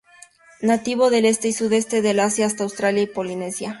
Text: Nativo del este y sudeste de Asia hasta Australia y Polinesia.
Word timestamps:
Nativo 0.61 1.11
del 1.11 1.25
este 1.25 1.49
y 1.49 1.53
sudeste 1.53 2.01
de 2.01 2.19
Asia 2.19 2.47
hasta 2.47 2.63
Australia 2.63 3.03
y 3.03 3.05
Polinesia. 3.05 3.69